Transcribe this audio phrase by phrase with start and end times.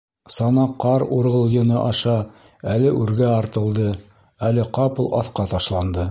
[0.35, 2.15] Сана ҡар урғылйыны аша
[2.71, 3.85] әле үргә артылды,
[4.49, 5.99] әле ҡапыл аҫҡа ташланды.